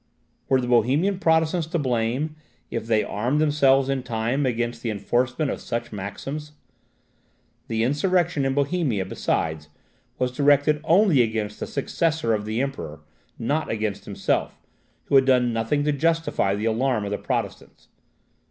Were 0.49 0.59
the 0.59 0.65
Bohemian 0.65 1.19
Protestants 1.19 1.67
to 1.67 1.77
blame, 1.77 2.35
if 2.71 2.87
they 2.87 3.03
armed 3.03 3.39
themselves 3.39 3.87
in 3.87 4.01
time 4.01 4.47
against 4.47 4.81
the 4.81 4.89
enforcement 4.89 5.51
of 5.51 5.61
such 5.61 5.91
maxims? 5.91 6.53
The 7.67 7.83
insurrection 7.83 8.43
in 8.43 8.55
Bohemia, 8.55 9.05
besides, 9.05 9.69
was 10.17 10.31
directed 10.31 10.81
only 10.85 11.21
against 11.21 11.59
the 11.59 11.67
successor 11.67 12.33
of 12.33 12.45
the 12.45 12.61
Emperor, 12.63 13.01
not 13.37 13.69
against 13.69 14.05
himself, 14.05 14.59
who 15.05 15.13
had 15.17 15.25
done 15.25 15.53
nothing 15.53 15.83
to 15.83 15.91
justify 15.91 16.55
the 16.55 16.65
alarm 16.65 17.05
of 17.05 17.11
the 17.11 17.19
Protestants. 17.19 17.89